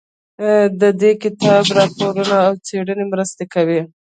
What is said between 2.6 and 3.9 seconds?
څېړنې مرسته کوي.